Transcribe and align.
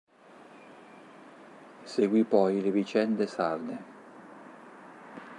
Seguì 1.83 2.23
poi 2.23 2.59
le 2.59 2.71
vicende 2.71 3.27
sarde. 3.27 3.83